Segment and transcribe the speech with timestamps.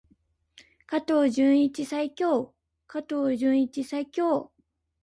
[0.87, 2.55] 加藤純一最強！
[2.87, 4.49] 加藤純一最強！